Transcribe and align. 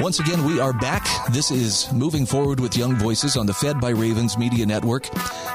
Once 0.00 0.20
again, 0.20 0.44
we 0.44 0.60
are 0.60 0.72
back. 0.72 1.04
This 1.32 1.50
is 1.50 1.92
Moving 1.92 2.24
Forward 2.24 2.60
with 2.60 2.76
Young 2.76 2.94
Voices 2.94 3.36
on 3.36 3.46
the 3.46 3.54
Fed 3.54 3.80
by 3.80 3.88
Ravens 3.90 4.38
Media 4.38 4.64
Network. 4.64 5.06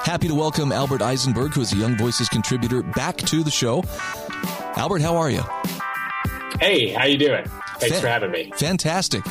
Happy 0.04 0.28
to 0.28 0.36
welcome 0.36 0.74
Albert 0.74 1.02
Eisenberg, 1.02 1.54
who 1.54 1.62
is 1.62 1.72
a 1.72 1.78
Young 1.78 1.96
Voices 1.98 2.28
contributor, 2.28 2.84
back 2.84 3.16
to 3.18 3.42
the 3.42 3.52
show. 3.52 3.86
Albert, 4.76 5.02
how 5.02 5.16
are 5.16 5.30
you? 5.30 5.44
Hey, 6.60 6.89
how 6.89 7.05
you 7.05 7.17
doing? 7.17 7.46
Thanks 7.78 8.01
for 8.01 8.07
having 8.07 8.31
me. 8.31 8.51
Fantastic. 8.55 9.23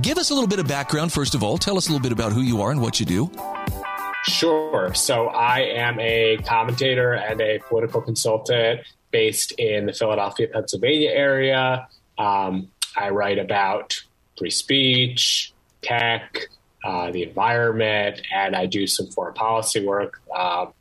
Give 0.00 0.16
us 0.16 0.30
a 0.30 0.34
little 0.34 0.48
bit 0.48 0.60
of 0.60 0.68
background, 0.68 1.12
first 1.12 1.34
of 1.34 1.42
all. 1.42 1.58
Tell 1.58 1.76
us 1.76 1.88
a 1.88 1.90
little 1.90 2.02
bit 2.02 2.12
about 2.12 2.32
who 2.32 2.40
you 2.40 2.62
are 2.62 2.70
and 2.70 2.80
what 2.80 3.00
you 3.00 3.06
do. 3.06 3.32
Sure. 4.26 4.94
So 4.94 5.26
I 5.26 5.60
am 5.60 5.98
a 5.98 6.38
commentator 6.46 7.14
and 7.14 7.40
a 7.40 7.58
political 7.68 8.00
consultant 8.00 8.80
based 9.14 9.52
in 9.52 9.86
the 9.86 9.92
Philadelphia, 9.92 10.48
Pennsylvania 10.48 11.10
area. 11.10 11.86
Um, 12.18 12.72
I 12.96 13.10
write 13.10 13.38
about 13.38 13.94
free 14.36 14.50
speech, 14.50 15.52
tech, 15.82 16.48
uh, 16.84 17.12
the 17.12 17.22
environment, 17.22 18.22
and 18.34 18.56
I 18.56 18.66
do 18.66 18.88
some 18.88 19.06
foreign 19.06 19.34
policy 19.34 19.86
work. 19.86 20.20
Um, 20.36 20.72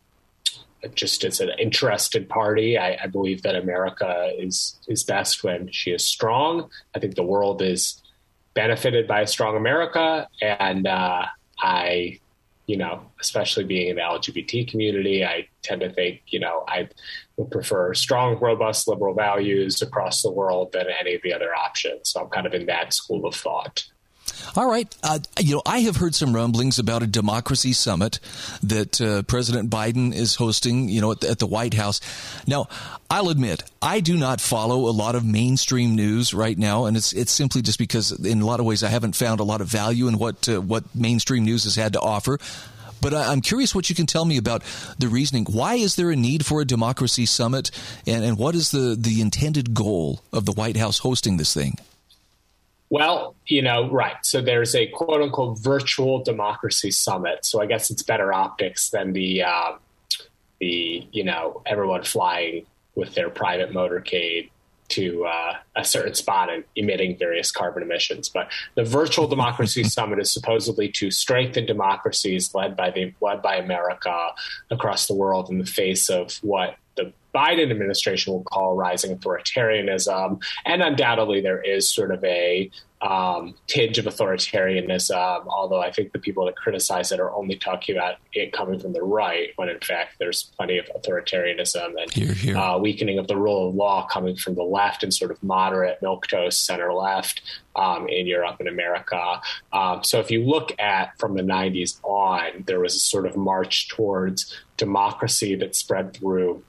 just 0.96 1.24
as 1.24 1.42
an 1.42 1.52
interested 1.60 2.28
party, 2.28 2.76
I, 2.76 2.98
I, 3.04 3.08
believe 3.08 3.44
that 3.44 3.56
America 3.56 4.32
is 4.36 4.80
is 4.88 5.04
best 5.04 5.44
when 5.44 5.72
she 5.72 5.92
is 5.92 6.04
strong. 6.04 6.72
I 6.96 7.00
think 7.00 7.14
the 7.14 7.24
world 7.24 7.62
is 7.62 8.02
benefited 8.56 9.08
by 9.08 9.22
a 9.22 9.28
strong 9.28 9.56
America, 9.56 10.28
and 10.42 10.88
uh, 10.88 11.28
I, 11.60 12.20
you 12.66 12.78
know, 12.78 13.02
especially 13.20 13.66
being 13.66 13.90
in 13.90 13.96
the 13.98 14.02
LGBT 14.02 14.70
community, 14.70 15.26
I 15.26 15.48
tend 15.62 15.82
to 15.82 15.92
think, 15.92 16.22
you 16.28 16.40
know, 16.40 16.64
I 16.68 16.88
would 17.36 17.52
prefer 17.52 17.94
strong, 17.94 18.40
robust 18.40 18.88
liberal 18.88 19.14
values 19.14 19.82
across 19.82 20.22
the 20.22 20.32
world 20.32 20.72
than 20.72 20.86
any 21.00 21.16
of 21.16 21.22
the 21.24 21.34
other 21.34 21.54
options. 21.54 22.10
So 22.10 22.22
I'm 22.22 22.30
kind 22.30 22.48
of 22.48 22.54
in 22.54 22.66
that 22.68 22.94
school 22.94 23.26
of 23.26 23.36
thought. 23.36 23.86
All 24.56 24.70
right. 24.70 24.94
Uh, 25.02 25.20
you 25.40 25.56
know, 25.56 25.62
I 25.66 25.80
have 25.80 25.96
heard 25.96 26.14
some 26.14 26.34
rumblings 26.34 26.78
about 26.78 27.02
a 27.02 27.08
democracy 27.08 27.74
summit 27.74 28.20
that 28.62 29.02
uh, 29.02 29.24
President 29.24 29.70
Biden 29.70 30.14
is 30.14 30.36
hosting, 30.36 30.90
you 30.90 31.02
know, 31.02 31.12
at 31.12 31.22
the, 31.22 31.30
at 31.30 31.40
the, 31.40 31.48
White 31.48 31.74
House. 31.74 32.02
Now, 32.46 32.68
I'll 33.10 33.30
admit, 33.30 33.64
I 33.82 34.00
do 34.00 34.16
not 34.16 34.42
follow 34.42 34.88
a 34.88 34.94
lot 34.94 35.16
of 35.16 35.26
mainstream 35.26 35.96
news 35.96 36.34
right 36.34 36.58
now, 36.58 36.86
and 36.86 36.96
it's 36.96 37.14
it's 37.14 37.32
simply 37.32 37.62
just 37.62 37.80
because 37.80 38.12
in 38.12 38.42
a 38.42 38.46
lot 38.46 38.60
of 38.60 38.66
ways 38.66 38.84
I 38.84 38.90
haven't 38.90 39.16
found 39.16 39.40
a 39.40 39.44
lot 39.44 39.62
of 39.62 39.68
value 39.68 40.08
in 40.08 40.18
what 40.18 40.48
uh, 40.48 40.62
what 40.62 40.84
mainstream 40.96 41.44
news 41.46 41.64
has 41.64 41.76
had 41.76 41.94
to 41.94 42.00
offer. 42.00 42.38
But 43.02 43.14
I'm 43.14 43.42
curious 43.42 43.76
what 43.76 43.90
you 43.90 43.96
can 43.96 44.06
tell 44.06 44.24
me 44.24 44.38
about 44.38 44.64
the 44.98 45.10
reasoning. 45.10 45.46
Why 45.46 45.76
is 45.76 45.96
there 45.96 46.10
a 46.10 46.16
need 46.16 46.46
for 46.46 46.62
a 46.62 46.66
democracy 46.66 47.26
summit, 47.26 47.70
and, 48.08 48.24
and 48.24 48.38
what 48.38 48.56
is 48.56 48.72
the, 48.72 48.96
the 48.98 49.20
intended 49.20 49.74
goal 49.74 50.22
of 50.32 50.46
the 50.46 50.54
White 50.54 50.78
House 50.78 51.00
hosting 51.00 51.36
this 51.36 51.54
thing? 51.54 51.76
Well, 52.94 53.34
you 53.48 53.64
know, 53.64 53.90
right. 53.90 54.18
So 54.22 54.40
there's 54.40 54.76
a 54.76 54.86
quote 54.86 55.20
unquote 55.20 55.58
virtual 55.58 56.24
democracy 56.24 56.92
summit. 56.92 57.44
So 57.44 57.60
I 57.60 57.66
guess 57.66 57.90
it's 57.90 58.04
better 58.04 58.32
optics 58.32 58.92
than 58.92 59.14
the 59.14 59.42
uh, 59.42 59.72
the 60.60 61.08
you 61.12 61.24
know 61.24 61.64
everyone 61.66 62.04
flying 62.04 62.68
with 62.94 63.16
their 63.16 63.32
private 63.32 63.72
motorcade 63.72 64.52
to 64.90 65.26
uh, 65.26 65.56
a 65.76 65.84
certain 65.84 66.14
spot 66.14 66.54
and 66.54 66.66
emitting 66.76 67.18
various 67.18 67.52
carbon 67.52 67.82
emissions. 67.82 68.30
But 68.30 68.52
the 68.76 68.84
Virtual 68.84 69.28
Democracy 69.28 69.84
Summit 69.96 70.20
is 70.20 70.32
supposedly 70.32 70.88
to 70.90 71.10
strengthen 71.10 71.66
democracies 71.66 72.54
led 72.54 72.78
by 72.78 72.92
the 72.92 73.12
led 73.22 73.42
by 73.42 73.56
America 73.56 74.34
across 74.70 75.08
the 75.08 75.16
world 75.16 75.50
in 75.50 75.58
the 75.58 75.66
face 75.66 76.12
of 76.12 76.36
what 76.44 76.76
Biden 77.34 77.72
administration 77.72 78.34
will 78.34 78.44
call 78.44 78.76
rising 78.76 79.18
authoritarianism. 79.18 80.42
And 80.66 80.84
undoubtedly, 80.84 81.42
there 81.42 81.62
is 81.62 81.92
sort 81.92 82.12
of 82.12 82.24
a 82.24 82.70
um, 83.04 83.56
tinge 83.68 83.98
of 83.98 84.06
authoritarianism, 84.06 85.46
although 85.48 85.82
I 85.82 85.92
think 85.92 86.14
the 86.14 86.20
people 86.20 86.46
that 86.46 86.56
criticize 86.56 87.12
it 87.12 87.20
are 87.20 87.32
only 87.34 87.58
talking 87.58 87.98
about 87.98 88.16
it 88.32 88.54
coming 88.54 88.80
from 88.80 88.94
the 88.94 89.02
right, 89.02 89.50
when 89.58 89.68
in 89.68 89.80
fact 89.82 90.16
there's 90.20 90.44
plenty 90.58 90.78
of 90.78 90.86
authoritarianism 90.96 92.02
and 92.02 92.12
here, 92.12 92.34
here. 92.34 92.58
Uh, 92.58 92.78
weakening 92.78 93.20
of 93.20 93.28
the 93.28 93.36
rule 93.36 93.70
of 93.70 93.76
law 93.76 94.08
coming 94.08 94.38
from 94.38 94.56
the 94.56 94.64
left 94.64 95.04
and 95.04 95.14
sort 95.14 95.32
of 95.32 95.44
moderate 95.44 96.00
milquetoast 96.02 96.54
center 96.54 96.94
left 96.94 97.42
um, 97.76 98.08
in 98.08 98.26
Europe 98.26 98.56
and 98.60 98.70
America. 98.70 99.42
Um, 99.74 100.02
so 100.04 100.22
if 100.22 100.32
you 100.32 100.46
look 100.46 100.72
at 100.80 101.20
from 101.20 101.36
the 101.36 101.44
90s 101.44 102.02
on, 102.04 102.64
there 102.68 102.80
was 102.80 102.96
a 102.96 103.00
sort 103.00 103.26
of 103.26 103.36
march 103.36 103.90
towards 103.90 104.58
democracy 104.78 105.56
that 105.56 105.76
spread 105.76 106.14
through 106.14 106.64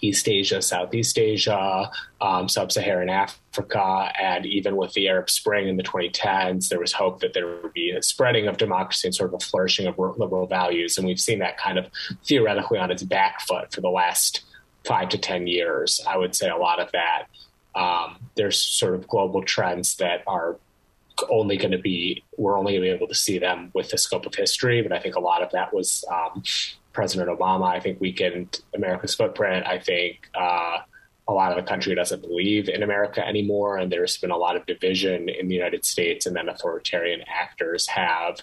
East 0.00 0.28
Asia, 0.28 0.60
Southeast 0.60 1.18
Asia, 1.18 1.90
um, 2.20 2.48
Sub 2.48 2.70
Saharan 2.70 3.08
Africa, 3.08 4.12
and 4.20 4.44
even 4.44 4.76
with 4.76 4.92
the 4.92 5.08
Arab 5.08 5.30
Spring 5.30 5.68
in 5.68 5.76
the 5.76 5.82
2010s, 5.82 6.68
there 6.68 6.80
was 6.80 6.92
hope 6.92 7.20
that 7.20 7.32
there 7.32 7.46
would 7.46 7.72
be 7.72 7.90
a 7.90 8.02
spreading 8.02 8.46
of 8.46 8.56
democracy 8.56 9.08
and 9.08 9.14
sort 9.14 9.32
of 9.32 9.42
a 9.42 9.44
flourishing 9.44 9.86
of 9.86 9.98
liberal 9.98 10.46
values. 10.46 10.98
And 10.98 11.06
we've 11.06 11.20
seen 11.20 11.38
that 11.38 11.56
kind 11.56 11.78
of 11.78 11.88
theoretically 12.24 12.78
on 12.78 12.90
its 12.90 13.02
back 13.02 13.40
foot 13.40 13.72
for 13.72 13.80
the 13.80 13.88
last 13.88 14.42
five 14.84 15.08
to 15.10 15.18
10 15.18 15.46
years. 15.46 16.00
I 16.06 16.18
would 16.18 16.34
say 16.36 16.48
a 16.48 16.56
lot 16.56 16.80
of 16.80 16.92
that. 16.92 17.24
Um, 17.74 18.18
there's 18.36 18.58
sort 18.58 18.94
of 18.94 19.08
global 19.08 19.42
trends 19.42 19.96
that 19.96 20.22
are 20.26 20.56
only 21.30 21.56
going 21.56 21.70
to 21.70 21.78
be 21.78 22.24
we're 22.36 22.58
only 22.58 22.72
going 22.72 22.82
to 22.82 22.88
be 22.88 22.94
able 22.94 23.06
to 23.06 23.14
see 23.14 23.38
them 23.38 23.70
with 23.72 23.88
the 23.90 23.96
scope 23.96 24.26
of 24.26 24.34
history 24.34 24.82
but 24.82 24.92
i 24.92 24.98
think 24.98 25.14
a 25.14 25.20
lot 25.20 25.42
of 25.42 25.50
that 25.52 25.72
was 25.72 26.04
um, 26.12 26.42
President 26.94 27.28
Obama, 27.28 27.66
I 27.66 27.80
think, 27.80 28.00
weakened 28.00 28.62
America's 28.74 29.14
footprint. 29.14 29.66
I 29.66 29.78
think 29.78 30.30
uh, 30.34 30.78
a 31.28 31.32
lot 31.32 31.50
of 31.50 31.62
the 31.62 31.68
country 31.68 31.94
doesn't 31.94 32.22
believe 32.22 32.68
in 32.68 32.82
America 32.82 33.26
anymore, 33.26 33.76
and 33.76 33.92
there's 33.92 34.16
been 34.16 34.30
a 34.30 34.36
lot 34.36 34.56
of 34.56 34.64
division 34.64 35.28
in 35.28 35.48
the 35.48 35.54
United 35.54 35.84
States, 35.84 36.24
and 36.24 36.34
then 36.34 36.48
authoritarian 36.48 37.22
actors 37.28 37.86
have 37.88 38.40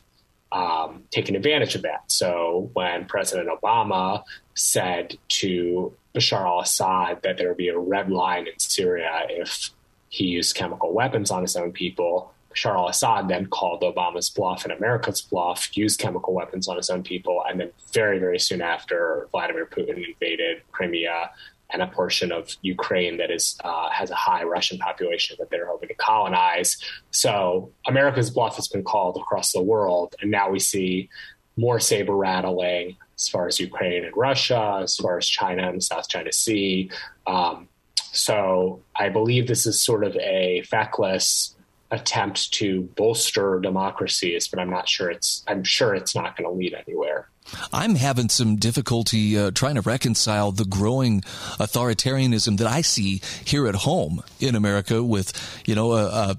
um, 0.51 1.03
taken 1.12 1.35
advantage 1.35 1.75
of 1.75 1.81
that. 1.84 2.03
So 2.07 2.69
when 2.73 3.06
President 3.06 3.50
Obama 3.50 4.23
said 4.53 5.18
to 5.29 5.94
Bashar 6.13 6.45
al 6.45 6.59
Assad 6.59 7.22
that 7.23 7.38
there 7.38 7.47
would 7.47 7.57
be 7.57 7.69
a 7.69 7.79
red 7.79 8.12
line 8.12 8.47
in 8.47 8.59
Syria 8.59 9.28
if 9.29 9.72
he 10.09 10.25
used 10.25 10.56
chemical 10.56 10.94
weapons 10.94 11.31
on 11.31 11.41
his 11.41 11.56
own 11.56 11.72
people, 11.72 12.33
Bashar 12.53 12.75
al 12.75 12.88
Assad 12.88 13.28
then 13.28 13.45
called 13.47 13.81
Obama's 13.81 14.29
bluff 14.29 14.63
and 14.63 14.73
America's 14.73 15.22
bluff, 15.22 15.75
used 15.75 16.00
chemical 16.00 16.34
weapons 16.34 16.67
on 16.67 16.78
his 16.78 16.89
own 16.89 17.03
people, 17.03 17.44
and 17.47 17.59
then 17.59 17.72
very, 17.94 18.19
very 18.19 18.39
soon 18.39 18.62
after, 18.62 19.28
Vladimir 19.31 19.66
Putin 19.66 20.06
invaded 20.06 20.62
Crimea 20.72 21.31
and 21.73 21.81
a 21.81 21.88
portion 21.88 22.31
of 22.31 22.56
Ukraine 22.62 23.17
that 23.17 23.31
is 23.31 23.57
uh, 23.63 23.89
has 23.89 24.12
a 24.12 24.16
high 24.16 24.44
Russian 24.44 24.78
population 24.78 25.38
that 25.39 25.50
they're 25.50 25.67
hoping 25.67 25.89
to 25.89 25.95
colonize. 25.95 26.78
So 27.12 27.72
America's 27.88 28.29
bluff 28.29 28.56
has 28.57 28.68
been 28.68 28.83
called 28.83 29.18
across 29.18 29.51
the 29.53 29.62
world, 29.62 30.16
and 30.22 30.29
now 30.29 30.50
we 30.50 30.59
see 30.59 31.09
more 31.57 31.79
saber 31.79 32.16
rattling 32.16 32.97
as 33.16 33.28
far 33.29 33.47
as 33.47 33.59
Ukraine 33.59 34.03
and 34.03 34.16
Russia, 34.16 34.79
as 34.83 34.95
far 34.95 35.18
as 35.18 35.28
China 35.28 35.68
and 35.69 35.78
the 35.78 35.81
South 35.81 36.09
China 36.09 36.31
Sea. 36.31 36.89
Um, 37.28 37.69
so 37.95 38.81
I 38.95 39.09
believe 39.09 39.47
this 39.47 39.66
is 39.66 39.81
sort 39.81 40.03
of 40.03 40.16
a 40.18 40.63
feckless 40.63 41.56
attempt 41.91 42.53
to 42.53 42.84
bolster 42.96 43.59
democracies, 43.59 44.47
but 44.47 44.59
I'm 44.59 44.69
not 44.69 44.88
sure 44.88 45.12
it's 45.12 45.44
I'm 45.47 45.63
sure 45.63 45.94
it's 45.94 46.16
not 46.16 46.38
going 46.38 46.50
to 46.50 46.56
lead 46.56 46.74
anywhere. 46.74 47.28
I'm 47.74 47.96
having 47.96 48.29
some 48.29 48.56
difficulty 48.56 49.38
uh, 49.38 49.52
trying 49.52 49.75
to 49.75 49.81
reconcile 49.81 50.51
the 50.51 50.63
growing 50.63 51.22
authoritarianism 51.59 52.57
that 52.57 52.68
I 52.68 52.81
see 52.81 53.22
here 53.44 53.68
at 53.68 53.75
home 53.75 54.24
in 54.40 54.56
America 54.56 55.03
with, 55.03 55.34
you 55.66 55.75
know, 55.75 55.94
a, 55.94 56.06
a 56.06 56.38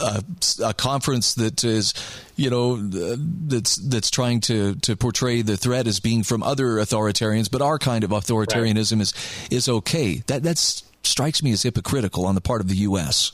a, 0.00 0.22
a, 0.62 0.74
conference 0.74 1.34
that 1.34 1.64
is, 1.64 1.92
you 2.36 2.50
know, 2.50 2.76
that's 2.76 3.74
that's 3.76 4.10
trying 4.10 4.38
to 4.42 4.76
to 4.76 4.94
portray 4.94 5.42
the 5.42 5.56
threat 5.56 5.88
as 5.88 5.98
being 5.98 6.22
from 6.22 6.42
other 6.44 6.76
authoritarians, 6.76 7.50
but 7.50 7.62
our 7.62 7.78
kind 7.78 8.04
of 8.04 8.10
authoritarianism 8.10 8.92
right. 8.92 9.00
is 9.00 9.14
is 9.50 9.68
okay. 9.68 10.22
That 10.28 10.44
that 10.44 10.58
strikes 11.02 11.42
me 11.42 11.50
as 11.50 11.64
hypocritical 11.64 12.26
on 12.26 12.36
the 12.36 12.40
part 12.40 12.60
of 12.60 12.68
the 12.68 12.76
U.S. 12.76 13.32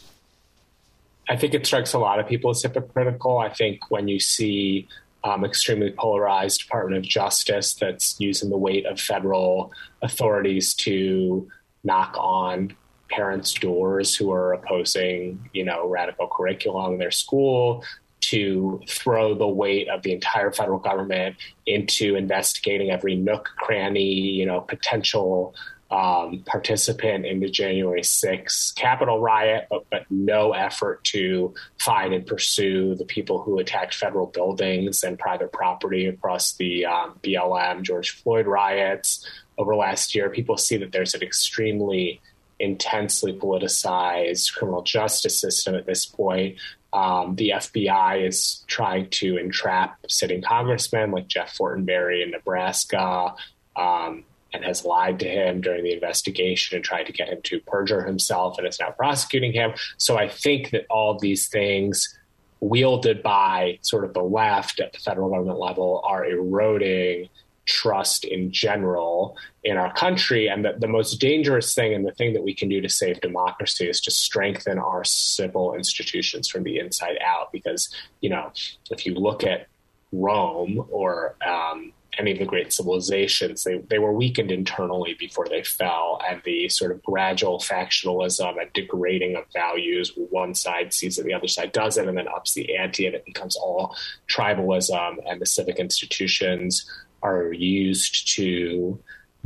I 1.28 1.36
think 1.36 1.54
it 1.54 1.66
strikes 1.66 1.94
a 1.94 1.98
lot 1.98 2.20
of 2.20 2.28
people 2.28 2.50
as 2.50 2.62
hypocritical. 2.62 3.38
I 3.38 3.52
think 3.52 3.90
when 3.90 4.08
you 4.08 4.20
see 4.20 4.88
um, 5.24 5.44
extremely 5.44 5.90
polarized 5.90 6.60
Department 6.60 6.98
of 6.98 7.02
Justice 7.02 7.74
that's 7.74 8.20
using 8.20 8.50
the 8.50 8.58
weight 8.58 8.84
of 8.84 9.00
federal 9.00 9.72
authorities 10.02 10.74
to 10.74 11.48
knock 11.82 12.14
on 12.18 12.76
parents' 13.10 13.54
doors 13.54 14.14
who 14.14 14.30
are 14.32 14.52
opposing, 14.52 15.48
you 15.52 15.64
know, 15.64 15.88
radical 15.88 16.28
curriculum 16.28 16.94
in 16.94 16.98
their 16.98 17.10
school, 17.10 17.84
to 18.20 18.80
throw 18.88 19.34
the 19.34 19.46
weight 19.46 19.88
of 19.88 20.02
the 20.02 20.12
entire 20.12 20.50
federal 20.50 20.78
government 20.78 21.36
into 21.66 22.16
investigating 22.16 22.90
every 22.90 23.14
nook, 23.14 23.50
cranny, 23.58 24.02
you 24.02 24.46
know, 24.46 24.60
potential 24.62 25.54
um, 25.94 26.42
participant 26.44 27.24
in 27.24 27.38
the 27.38 27.48
January 27.48 28.00
6th 28.00 28.74
Capitol 28.74 29.20
riot, 29.20 29.68
but, 29.70 29.86
but 29.90 30.04
no 30.10 30.52
effort 30.52 31.04
to 31.04 31.54
find 31.78 32.12
and 32.12 32.26
pursue 32.26 32.96
the 32.96 33.04
people 33.04 33.40
who 33.40 33.60
attacked 33.60 33.94
federal 33.94 34.26
buildings 34.26 35.04
and 35.04 35.16
private 35.20 35.52
property 35.52 36.06
across 36.06 36.54
the 36.54 36.84
um, 36.84 37.16
BLM, 37.22 37.82
George 37.82 38.10
Floyd 38.10 38.46
riots 38.46 39.24
over 39.56 39.76
last 39.76 40.16
year. 40.16 40.28
People 40.30 40.56
see 40.56 40.76
that 40.78 40.90
there's 40.90 41.14
an 41.14 41.22
extremely 41.22 42.20
intensely 42.58 43.32
politicized 43.32 44.52
criminal 44.52 44.82
justice 44.82 45.38
system 45.38 45.76
at 45.76 45.86
this 45.86 46.06
point. 46.06 46.56
Um, 46.92 47.36
the 47.36 47.52
FBI 47.54 48.26
is 48.26 48.64
trying 48.66 49.10
to 49.10 49.36
entrap 49.36 49.98
sitting 50.08 50.42
congressmen 50.42 51.12
like 51.12 51.28
Jeff 51.28 51.56
Fortenberry 51.56 52.24
in 52.24 52.32
Nebraska 52.32 53.34
um, 53.76 54.24
and 54.54 54.64
has 54.64 54.84
lied 54.84 55.18
to 55.18 55.28
him 55.28 55.60
during 55.60 55.82
the 55.82 55.92
investigation 55.92 56.76
and 56.76 56.84
tried 56.84 57.04
to 57.04 57.12
get 57.12 57.28
him 57.28 57.42
to 57.42 57.60
perjure 57.60 58.04
himself 58.04 58.56
and 58.56 58.66
is 58.66 58.78
now 58.80 58.90
prosecuting 58.90 59.52
him. 59.52 59.72
So 59.98 60.16
I 60.16 60.28
think 60.28 60.70
that 60.70 60.86
all 60.88 61.18
these 61.18 61.48
things 61.48 62.16
wielded 62.60 63.22
by 63.22 63.78
sort 63.82 64.04
of 64.04 64.14
the 64.14 64.22
left 64.22 64.80
at 64.80 64.92
the 64.92 64.98
federal 65.00 65.28
government 65.28 65.58
level 65.58 66.00
are 66.04 66.24
eroding 66.24 67.28
trust 67.66 68.24
in 68.24 68.52
general 68.52 69.36
in 69.64 69.76
our 69.76 69.92
country. 69.94 70.48
And 70.48 70.64
the, 70.64 70.74
the 70.78 70.88
most 70.88 71.16
dangerous 71.16 71.74
thing 71.74 71.94
and 71.94 72.06
the 72.06 72.12
thing 72.12 72.32
that 72.34 72.42
we 72.42 72.54
can 72.54 72.68
do 72.68 72.80
to 72.80 72.88
save 72.88 73.20
democracy 73.20 73.88
is 73.88 74.00
to 74.02 74.10
strengthen 74.10 74.78
our 74.78 75.02
civil 75.04 75.74
institutions 75.74 76.48
from 76.48 76.62
the 76.62 76.78
inside 76.78 77.18
out. 77.24 77.50
Because, 77.52 77.92
you 78.20 78.30
know, 78.30 78.52
if 78.90 79.04
you 79.04 79.14
look 79.14 79.44
at 79.44 79.66
Rome 80.12 80.86
or 80.90 81.36
um, 81.46 81.92
any 82.18 82.32
of 82.32 82.38
the 82.38 82.44
great 82.44 82.72
civilizations, 82.72 83.64
they, 83.64 83.78
they 83.78 83.98
were 83.98 84.12
weakened 84.12 84.50
internally 84.50 85.14
before 85.18 85.46
they 85.48 85.62
fell. 85.62 86.20
And 86.28 86.40
the 86.44 86.68
sort 86.68 86.92
of 86.92 87.02
gradual 87.02 87.58
factionalism 87.58 88.60
and 88.60 88.72
degrading 88.72 89.36
of 89.36 89.44
values, 89.52 90.12
one 90.16 90.54
side 90.54 90.92
sees 90.92 91.16
that 91.16 91.24
the 91.24 91.34
other 91.34 91.48
side 91.48 91.72
doesn't, 91.72 92.08
and 92.08 92.16
then 92.16 92.28
ups 92.28 92.54
the 92.54 92.76
ante, 92.76 93.06
and 93.06 93.14
it 93.14 93.24
becomes 93.24 93.56
all 93.56 93.96
tribalism, 94.28 95.18
and 95.26 95.40
the 95.40 95.46
civic 95.46 95.78
institutions 95.78 96.90
are 97.22 97.52
used 97.52 98.34
to 98.36 98.98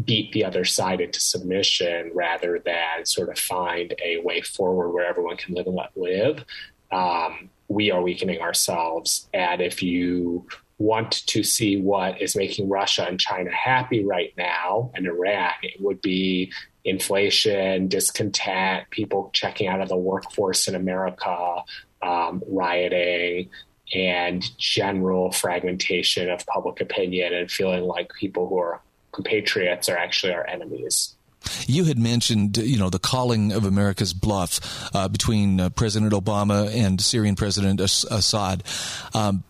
beat 0.05 0.33
the 0.33 0.45
other 0.45 0.65
side 0.65 1.01
into 1.01 1.21
submission 1.21 2.11
rather 2.15 2.61
than 2.65 3.05
sort 3.05 3.29
of 3.29 3.39
find 3.39 3.95
a 4.05 4.19
way 4.19 4.41
forward 4.41 4.91
where 4.91 5.07
everyone 5.07 5.37
can 5.37 5.55
live 5.55 5.67
and 5.67 5.75
let 5.75 5.97
live. 5.97 6.45
Um, 6.93 7.51
we 7.69 7.91
are 7.91 8.01
weakening 8.01 8.41
ourselves. 8.41 9.29
And 9.35 9.61
if 9.61 9.83
you 9.83 10.47
want 10.79 11.27
to 11.27 11.43
see 11.43 11.81
what 11.81 12.21
is 12.23 12.37
making 12.37 12.69
Russia 12.69 13.05
and 13.07 13.19
China 13.19 13.51
happy 13.51 14.05
right 14.05 14.33
now 14.37 14.91
and 14.95 15.07
Iran, 15.07 15.53
it 15.63 15.81
would 15.81 16.01
be 16.01 16.53
inflation, 16.85 17.89
discontent, 17.89 18.89
people 18.91 19.31
checking 19.33 19.67
out 19.67 19.81
of 19.81 19.89
the 19.89 19.97
workforce 19.97 20.69
in 20.69 20.75
America, 20.75 21.63
um, 22.03 22.43
rioting, 22.49 23.51
and 23.93 24.45
general 24.59 25.33
fragmentation 25.33 26.31
of 26.31 26.47
public 26.47 26.81
opinion 26.81 27.35
and 27.35 27.51
feeling 27.51 27.85
like 27.85 28.11
people 28.19 28.49
who 28.49 28.59
are 28.59 28.81
compatriots 29.13 29.89
are 29.89 29.97
actually 29.97 30.33
our 30.33 30.47
enemies. 30.47 31.15
You 31.67 31.85
had 31.85 31.99
mentioned, 31.99 32.59
you 32.59 32.79
know, 32.79 32.91
the 32.91 32.99
calling 32.99 33.53
of 33.53 33.65
America's 33.65 34.13
bluff 34.13 34.61
uh, 34.95 35.09
between 35.09 35.61
uh, 35.61 35.71
President 35.71 36.13
Obama 36.13 36.73
and 36.75 37.01
Syrian 37.01 37.37
President 37.37 37.81
Assad. 37.81 38.65
Um, 39.15 39.45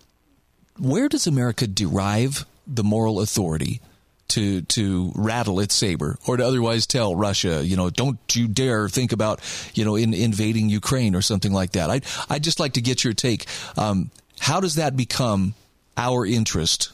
where 0.78 1.08
does 1.08 1.26
America 1.26 1.66
derive 1.66 2.46
the 2.66 2.84
moral 2.84 3.20
authority 3.20 3.80
to 4.28 4.60
to 4.62 5.10
rattle 5.14 5.58
its 5.58 5.74
saber 5.74 6.18
or 6.26 6.36
to 6.36 6.46
otherwise 6.46 6.86
tell 6.86 7.14
Russia, 7.14 7.64
you 7.64 7.76
know, 7.76 7.90
don't 7.90 8.18
you 8.34 8.46
dare 8.46 8.88
think 8.88 9.12
about, 9.12 9.40
you 9.74 9.84
know, 9.84 9.96
in, 9.96 10.14
invading 10.14 10.68
Ukraine 10.68 11.14
or 11.14 11.22
something 11.22 11.52
like 11.52 11.72
that. 11.72 11.90
I 11.90 12.00
I'd 12.28 12.44
just 12.44 12.60
like 12.60 12.74
to 12.74 12.80
get 12.80 13.04
your 13.04 13.14
take. 13.14 13.46
Um, 13.76 14.10
how 14.38 14.60
does 14.60 14.76
that 14.76 14.96
become 14.96 15.54
our 15.96 16.24
interest 16.26 16.92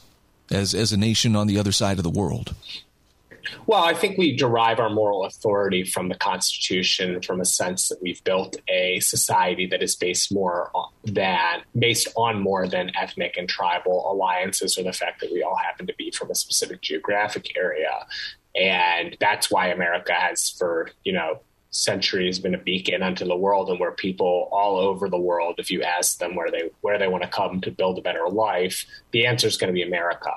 as 0.49 0.73
as 0.73 0.93
a 0.93 0.97
nation 0.97 1.35
on 1.35 1.47
the 1.47 1.59
other 1.59 1.71
side 1.71 1.97
of 1.97 2.03
the 2.03 2.09
world? 2.09 2.55
Well, 3.67 3.83
I 3.83 3.93
think 3.93 4.17
we 4.17 4.35
derive 4.35 4.79
our 4.79 4.89
moral 4.89 5.25
authority 5.25 5.83
from 5.83 6.09
the 6.09 6.15
Constitution, 6.15 7.21
from 7.21 7.41
a 7.41 7.45
sense 7.45 7.89
that 7.89 8.01
we've 8.01 8.23
built 8.23 8.57
a 8.67 8.99
society 8.99 9.65
that 9.67 9.81
is 9.83 9.95
based 9.95 10.33
more 10.33 10.71
than 11.03 11.61
based 11.77 12.07
on 12.15 12.39
more 12.39 12.67
than 12.67 12.91
ethnic 12.95 13.37
and 13.37 13.47
tribal 13.47 14.11
alliances, 14.11 14.77
or 14.77 14.83
the 14.83 14.93
fact 14.93 15.21
that 15.21 15.31
we 15.31 15.43
all 15.43 15.55
happen 15.55 15.87
to 15.87 15.93
be 15.97 16.11
from 16.11 16.31
a 16.31 16.35
specific 16.35 16.81
geographic 16.81 17.57
area, 17.57 18.05
and 18.55 19.17
that's 19.19 19.51
why 19.51 19.67
America 19.67 20.13
has, 20.13 20.49
for 20.49 20.89
you 21.03 21.13
know, 21.13 21.39
centuries 21.71 22.39
been 22.39 22.55
a 22.55 22.59
beacon 22.59 23.03
unto 23.03 23.25
the 23.25 23.35
world, 23.35 23.69
and 23.69 23.79
where 23.79 23.91
people 23.91 24.47
all 24.51 24.77
over 24.77 25.09
the 25.09 25.19
world, 25.19 25.55
if 25.57 25.69
you 25.69 25.83
ask 25.83 26.19
them 26.19 26.35
where 26.35 26.49
they 26.49 26.69
where 26.81 26.97
they 26.97 27.07
want 27.07 27.23
to 27.23 27.29
come 27.29 27.61
to 27.61 27.71
build 27.71 27.97
a 27.97 28.01
better 28.01 28.27
life, 28.29 28.85
the 29.11 29.25
answer 29.25 29.47
is 29.47 29.57
going 29.57 29.67
to 29.67 29.73
be 29.73 29.83
America. 29.83 30.31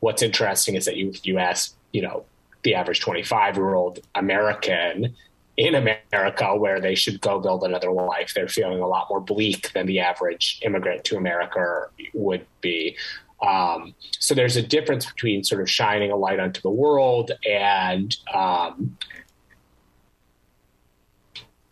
What's 0.00 0.22
interesting 0.22 0.76
is 0.76 0.84
that 0.84 0.96
you 0.96 1.12
you 1.24 1.38
ask 1.38 1.74
you 1.92 2.02
know 2.02 2.24
the 2.62 2.74
average 2.74 3.00
25 3.00 3.56
year 3.56 3.74
old 3.74 4.00
American 4.14 5.14
in 5.56 5.74
America 5.74 6.54
where 6.56 6.80
they 6.80 6.94
should 6.94 7.20
go 7.20 7.40
build 7.40 7.64
another 7.64 7.90
life. 7.90 8.32
They're 8.34 8.48
feeling 8.48 8.80
a 8.80 8.86
lot 8.86 9.08
more 9.10 9.20
bleak 9.20 9.72
than 9.72 9.86
the 9.86 9.98
average 9.98 10.60
immigrant 10.62 11.04
to 11.04 11.16
America 11.16 11.88
would 12.14 12.46
be. 12.60 12.96
Um, 13.42 13.94
so 14.18 14.34
there's 14.34 14.56
a 14.56 14.62
difference 14.62 15.06
between 15.06 15.42
sort 15.42 15.60
of 15.60 15.68
shining 15.68 16.10
a 16.10 16.16
light 16.16 16.38
onto 16.38 16.60
the 16.60 16.70
world 16.70 17.32
and 17.48 18.16
um, 18.32 18.96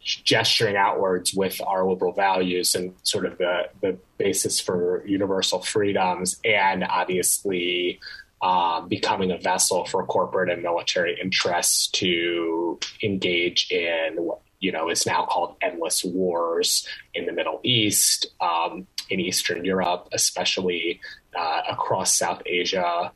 gesturing 0.01 0.77
outwards 0.77 1.35
with 1.35 1.61
our 1.65 1.89
liberal 1.89 2.13
values 2.13 2.75
and 2.75 2.95
sort 3.03 3.27
of 3.27 3.39
the, 3.39 3.69
the 3.83 3.99
basis 4.19 4.61
for 4.61 5.05
universal 5.07 5.61
freedoms 5.61 6.41
and 6.45 6.85
obviously 6.85 7.99
um, 8.43 8.89
becoming 8.89 9.31
a 9.31 9.39
vessel 9.39 9.85
for 9.87 10.05
corporate 10.05 10.51
and 10.51 10.63
military 10.63 11.19
interests 11.21 11.89
to 11.89 12.79
engage 13.03 13.71
in 13.71 14.17
what 14.17 14.41
you 14.61 14.73
know 14.73 14.89
is 14.89 15.07
now 15.07 15.25
called 15.25 15.57
endless 15.63 16.05
wars 16.05 16.87
in 17.15 17.27
the 17.27 17.33
Middle 17.33 17.61
East, 17.63 18.27
um, 18.41 18.87
in 19.11 19.21
Eastern 19.21 19.65
Europe, 19.65 20.09
especially 20.13 21.01
uh, 21.39 21.63
across 21.69 22.17
South 22.17 22.43
Asia. 22.47 23.13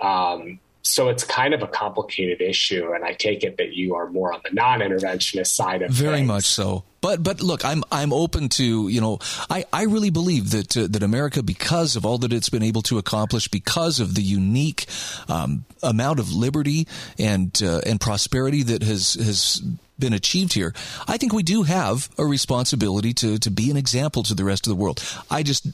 Um, 0.00 0.60
so 0.82 1.08
it's 1.08 1.22
kind 1.22 1.54
of 1.54 1.62
a 1.62 1.68
complicated 1.68 2.40
issue, 2.40 2.92
and 2.92 3.04
I 3.04 3.12
take 3.12 3.44
it 3.44 3.56
that 3.58 3.72
you 3.72 3.94
are 3.94 4.10
more 4.10 4.32
on 4.32 4.40
the 4.44 4.52
non-interventionist 4.52 5.46
side 5.46 5.82
of 5.82 5.92
very 5.92 6.18
things. 6.18 6.28
much 6.28 6.44
so. 6.44 6.82
But 7.00 7.22
but 7.22 7.40
look, 7.40 7.64
I'm 7.64 7.84
I'm 7.90 8.12
open 8.12 8.48
to 8.50 8.88
you 8.88 9.00
know 9.00 9.18
I, 9.48 9.64
I 9.72 9.84
really 9.84 10.10
believe 10.10 10.50
that 10.50 10.76
uh, 10.76 10.88
that 10.90 11.02
America, 11.02 11.42
because 11.42 11.94
of 11.94 12.04
all 12.04 12.18
that 12.18 12.32
it's 12.32 12.48
been 12.48 12.62
able 12.64 12.82
to 12.82 12.98
accomplish, 12.98 13.48
because 13.48 14.00
of 14.00 14.14
the 14.14 14.22
unique 14.22 14.86
um, 15.28 15.64
amount 15.82 16.18
of 16.18 16.32
liberty 16.32 16.88
and 17.18 17.60
uh, 17.62 17.80
and 17.86 18.00
prosperity 18.00 18.64
that 18.64 18.82
has 18.82 19.14
has 19.14 19.62
been 19.98 20.12
achieved 20.12 20.52
here, 20.52 20.74
I 21.06 21.16
think 21.16 21.32
we 21.32 21.44
do 21.44 21.62
have 21.62 22.08
a 22.18 22.24
responsibility 22.24 23.12
to 23.14 23.38
to 23.38 23.50
be 23.50 23.70
an 23.70 23.76
example 23.76 24.24
to 24.24 24.34
the 24.34 24.44
rest 24.44 24.66
of 24.66 24.70
the 24.70 24.76
world. 24.76 25.02
I 25.30 25.44
just 25.44 25.66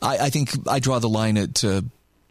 I, 0.00 0.18
I 0.18 0.30
think 0.30 0.50
I 0.68 0.78
draw 0.78 1.00
the 1.00 1.08
line 1.08 1.36
at. 1.36 1.64
Uh, 1.64 1.82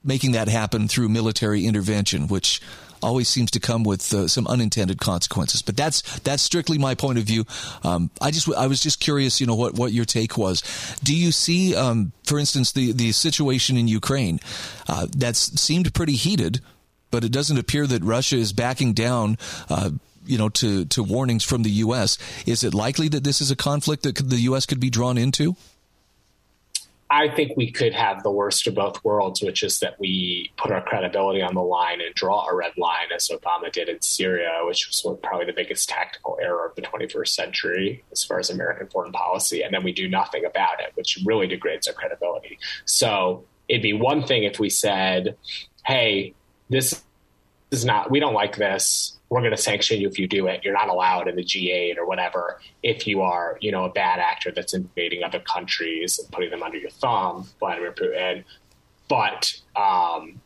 making 0.06 0.34
that 0.34 0.48
happen 0.48 0.88
through 0.88 1.10
military 1.10 1.66
intervention, 1.66 2.28
which 2.28 2.62
always 3.02 3.28
seems 3.28 3.52
to 3.52 3.60
come 3.60 3.84
with 3.84 4.14
uh, 4.14 4.28
some 4.28 4.48
unintended 4.48 5.00
consequences. 5.00 5.62
But 5.62 5.78
that's 5.78 6.02
that's 6.20 6.44
strictly 6.44 6.78
my 6.78 6.96
point 6.96 7.18
of 7.18 7.26
view. 7.26 7.46
Um, 7.84 8.10
I 8.22 8.32
just 8.32 8.52
I 8.54 8.68
was 8.68 8.82
just 8.82 9.00
curious, 9.00 9.40
you 9.40 9.48
know, 9.48 9.56
what 9.56 9.76
what 9.76 9.92
your 9.94 10.06
take 10.06 10.38
was. 10.38 10.62
Do 11.04 11.16
you 11.16 11.32
see, 11.32 11.76
um, 11.76 12.12
for 12.24 12.40
instance, 12.40 12.72
the 12.72 12.92
the 12.92 13.12
situation 13.12 13.78
in 13.78 13.88
Ukraine 13.88 14.40
uh, 14.88 15.08
that's 15.16 15.60
seemed 15.60 15.94
pretty 15.94 16.14
heated, 16.14 16.62
but 17.12 17.24
it 17.24 17.32
doesn't 17.32 17.58
appear 17.58 17.88
that 17.88 18.04
Russia 18.04 18.38
is 18.38 18.54
backing 18.54 18.94
down. 18.94 19.38
Uh, 19.70 19.92
you 20.28 20.40
know, 20.40 20.50
to, 20.50 20.86
to 20.86 21.04
warnings 21.04 21.44
from 21.44 21.62
the 21.62 21.70
U.S. 21.70 22.18
Is 22.48 22.64
it 22.64 22.74
likely 22.74 23.08
that 23.10 23.24
this 23.24 23.42
is 23.42 23.52
a 23.52 23.56
conflict 23.56 24.02
that 24.02 24.16
the 24.16 24.38
U.S. 24.38 24.66
could 24.66 24.80
be 24.80 24.90
drawn 24.90 25.20
into? 25.20 25.56
I 27.10 27.30
think 27.30 27.56
we 27.56 27.72
could 27.72 27.94
have 27.94 28.24
the 28.24 28.32
worst 28.32 28.66
of 28.66 28.74
both 28.74 29.04
worlds, 29.04 29.42
which 29.42 29.62
is 29.62 29.80
that 29.80 30.00
we 30.00 30.52
put 30.58 30.72
our 30.72 30.82
credibility 30.82 31.42
on 31.42 31.54
the 31.54 31.62
line 31.62 32.02
and 32.02 32.14
draw 32.16 32.48
a 32.48 32.56
red 32.56 32.72
line, 32.78 33.08
as 33.16 33.28
Obama 33.28 33.72
did 33.72 33.90
in 33.90 34.02
Syria, 34.02 34.62
which 34.64 34.88
was 34.88 35.18
probably 35.22 35.46
the 35.46 35.54
biggest 35.54 35.88
tactical 35.88 36.40
error 36.42 36.66
of 36.66 36.76
the 36.76 36.82
21st 36.82 37.28
century 37.28 38.04
as 38.12 38.24
far 38.24 38.40
as 38.40 38.50
American 38.50 38.88
foreign 38.88 39.12
policy. 39.12 39.62
And 39.62 39.72
then 39.72 39.84
we 39.84 39.94
do 39.94 40.10
nothing 40.10 40.46
about 40.46 40.80
it, 40.80 40.92
which 40.96 41.20
really 41.26 41.46
degrades 41.46 41.88
our 41.88 41.94
credibility. 41.94 42.58
So 42.86 43.46
it'd 43.68 43.84
be 43.84 43.94
one 43.94 44.26
thing 44.26 44.44
if 44.44 44.60
we 44.60 44.72
said, 44.72 45.38
hey, 45.86 46.34
this 46.70 47.04
is 47.70 47.86
not, 47.86 48.10
we 48.10 48.20
don't 48.20 48.34
like 48.34 48.58
this 48.58 49.15
we're 49.30 49.42
going 49.42 49.52
to 49.52 49.58
sanction 49.58 50.00
you 50.00 50.08
if 50.08 50.20
you 50.20 50.28
do 50.28 50.48
it. 50.48 50.62
You're 50.64 50.74
not 50.74 50.90
allowed 50.90 51.28
in 51.28 51.36
the 51.36 51.44
G8 51.44 51.98
or 51.98 52.06
whatever 52.06 52.60
if 52.84 53.08
you 53.08 53.22
are, 53.22 53.58
you 53.60 53.72
know, 53.72 53.86
a 53.86 53.90
bad 53.90 54.20
actor 54.20 54.52
that's 54.52 54.74
invading 54.74 55.24
other 55.24 55.40
countries 55.40 56.20
and 56.20 56.32
putting 56.32 56.52
them 56.52 56.64
under 56.64 56.78
your 56.78 56.92
thumb, 56.92 57.48
Vladimir 57.60 57.92
Putin. 57.92 58.44
But 59.08 59.60
um, 59.76 60.42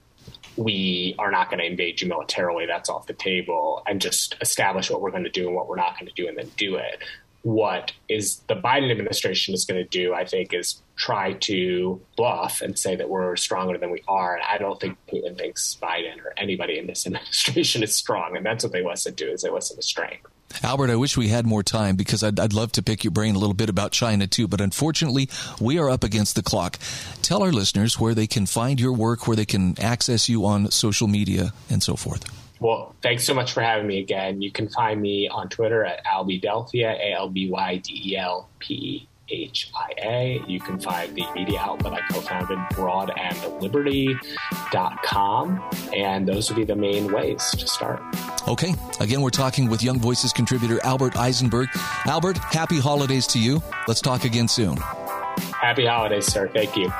we 0.55 1.15
are 1.19 1.31
not 1.31 1.49
going 1.49 1.59
to 1.59 1.65
invade 1.65 2.01
you 2.01 2.07
militarily. 2.07 2.65
That's 2.65 2.89
off 2.89 3.07
the 3.07 3.13
table, 3.13 3.83
and 3.85 4.01
just 4.01 4.35
establish 4.41 4.89
what 4.89 5.01
we're 5.01 5.11
going 5.11 5.23
to 5.23 5.29
do 5.29 5.47
and 5.47 5.55
what 5.55 5.67
we're 5.67 5.75
not 5.75 5.97
going 5.99 6.07
to 6.07 6.13
do, 6.13 6.27
and 6.27 6.37
then 6.37 6.49
do 6.57 6.75
it 6.75 7.03
what 7.41 7.93
is 8.09 8.41
the 8.47 8.55
Biden 8.55 8.91
administration 8.91 9.53
is 9.53 9.65
going 9.65 9.81
to 9.81 9.89
do, 9.89 10.13
I 10.13 10.25
think, 10.25 10.53
is 10.53 10.81
try 10.99 11.31
to 11.31 11.99
bluff 12.17 12.61
and 12.61 12.77
say 12.77 12.93
that 12.97 13.09
we're 13.09 13.37
stronger 13.37 13.77
than 13.77 13.89
we 13.89 14.03
are. 14.07 14.35
And 14.35 14.43
I 14.43 14.57
don't 14.57 14.79
think 14.79 14.97
Putin 15.07 15.37
thinks 15.37 15.77
Biden 15.81 16.19
or 16.23 16.33
anybody 16.37 16.77
in 16.77 16.87
this 16.87 17.05
administration 17.07 17.81
is 17.81 17.95
strong. 17.95 18.35
And 18.35 18.45
that's 18.45 18.63
what 18.63 18.73
they 18.73 18.83
listen 18.83 19.15
to 19.15 19.25
do 19.25 19.31
is 19.31 19.41
they 19.41 19.49
listen 19.49 19.77
to 19.77 19.81
strength. 19.81 20.27
Albert, 20.61 20.89
I 20.89 20.95
wish 20.95 21.15
we 21.15 21.29
had 21.29 21.45
more 21.45 21.63
time 21.63 21.95
because 21.95 22.23
I'd, 22.23 22.39
I'd, 22.39 22.53
love 22.53 22.71
to 22.73 22.81
pick 22.81 23.03
your 23.03 23.11
brain 23.11 23.35
a 23.35 23.39
little 23.39 23.53
bit 23.53 23.69
about 23.69 23.91
China 23.91 24.25
too, 24.25 24.47
but 24.47 24.59
unfortunately, 24.59 25.29
we 25.61 25.77
are 25.77 25.89
up 25.89 26.03
against 26.03 26.35
the 26.35 26.41
clock. 26.41 26.79
Tell 27.21 27.43
our 27.43 27.51
listeners 27.51 27.99
where 27.99 28.15
they 28.15 28.25
can 28.25 28.47
find 28.47 28.79
your 28.79 28.91
work, 28.91 29.27
where 29.27 29.37
they 29.37 29.45
can 29.45 29.79
access 29.79 30.27
you 30.27 30.45
on 30.45 30.71
social 30.71 31.07
media, 31.07 31.53
and 31.69 31.83
so 31.83 31.95
forth. 31.95 32.25
Well, 32.59 32.95
thanks 33.03 33.25
so 33.25 33.35
much 33.35 33.53
for 33.53 33.61
having 33.61 33.85
me 33.85 33.99
again. 33.99 34.41
You 34.41 34.51
can 34.51 34.67
find 34.69 34.99
me 34.99 35.29
on 35.29 35.49
Twitter 35.49 35.85
at 35.85 36.03
Albydelphia, 36.03 36.97
A 36.97 37.13
L 37.13 37.29
B 37.29 37.49
Y 37.49 37.77
D 37.77 38.13
E 38.13 38.17
L 38.17 38.49
P 38.57 38.73
E 38.73 39.08
H 39.31 39.71
I 39.75 39.93
A. 40.03 40.43
You 40.47 40.59
can 40.59 40.79
find 40.79 41.15
the 41.15 41.25
media 41.33 41.59
outlet 41.59 41.93
I 41.93 42.01
co 42.11 42.21
founded, 42.21 42.57
broadandliberty.com. 42.71 45.69
And 45.95 46.27
those 46.27 46.49
would 46.49 46.57
be 46.57 46.65
the 46.65 46.75
main 46.75 47.11
ways 47.11 47.43
to 47.51 47.67
start. 47.67 48.01
Okay. 48.47 48.73
Again, 48.99 49.21
we're 49.21 49.29
talking 49.29 49.69
with 49.69 49.83
Young 49.83 49.99
Voices 49.99 50.33
contributor 50.33 50.83
Albert 50.83 51.15
Eisenberg. 51.17 51.69
Albert, 52.05 52.37
happy 52.37 52.79
holidays 52.79 53.27
to 53.27 53.39
you. 53.39 53.61
Let's 53.87 54.01
talk 54.01 54.23
again 54.23 54.47
soon. 54.47 54.77
Happy 55.61 55.85
holidays, 55.85 56.25
sir. 56.25 56.47
Thank 56.47 56.75
you. 56.75 56.91